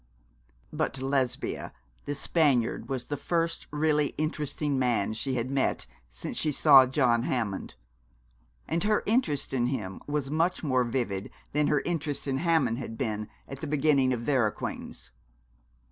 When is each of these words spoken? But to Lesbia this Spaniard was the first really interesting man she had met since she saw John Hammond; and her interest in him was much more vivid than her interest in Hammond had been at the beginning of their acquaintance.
But 0.73 0.95
to 0.95 1.05
Lesbia 1.05 1.73
this 2.05 2.19
Spaniard 2.19 2.89
was 2.89 3.05
the 3.05 3.17
first 3.17 3.67
really 3.69 4.15
interesting 4.17 4.79
man 4.79 5.13
she 5.13 5.35
had 5.35 5.51
met 5.51 5.85
since 6.09 6.37
she 6.39 6.51
saw 6.51 6.87
John 6.87 7.21
Hammond; 7.21 7.75
and 8.67 8.83
her 8.83 9.03
interest 9.05 9.53
in 9.53 9.67
him 9.67 10.01
was 10.07 10.31
much 10.31 10.63
more 10.63 10.83
vivid 10.83 11.29
than 11.51 11.67
her 11.67 11.81
interest 11.85 12.27
in 12.27 12.37
Hammond 12.37 12.79
had 12.79 12.97
been 12.97 13.27
at 13.47 13.61
the 13.61 13.67
beginning 13.67 14.11
of 14.11 14.25
their 14.25 14.47
acquaintance. 14.47 15.11